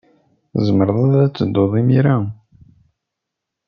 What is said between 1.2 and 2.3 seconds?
ad tedduḍ imir-a.